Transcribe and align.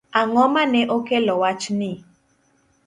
Ang'o 0.19 0.45
mane 0.55 0.81
okelo 0.97 1.33
wach 1.41 1.65
ni? 1.79 1.91